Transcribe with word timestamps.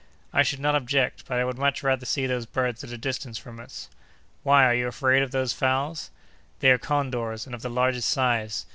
"I 0.33 0.41
should 0.41 0.57
not 0.59 0.73
object, 0.73 1.25
but 1.27 1.37
I 1.37 1.45
would 1.45 1.59
much 1.59 1.83
rather 1.83 2.07
see 2.07 2.25
those 2.25 2.47
birds 2.47 2.83
at 2.83 2.89
a 2.89 2.97
distance 2.97 3.37
from 3.37 3.59
us!" 3.59 3.87
"Why, 4.41 4.63
are 4.65 4.73
you 4.73 4.87
afraid 4.87 5.21
of 5.21 5.29
those 5.29 5.53
fowls?" 5.53 6.09
"They 6.59 6.71
are 6.71 6.79
condors, 6.79 7.45
and 7.45 7.53
of 7.53 7.61
the 7.61 7.69
largest 7.69 8.09
size. 8.09 8.65